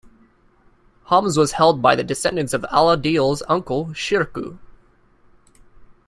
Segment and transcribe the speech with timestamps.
[1.03, 4.57] Homs was held by the descendant's of Al-Adil's uncle Shirkuh.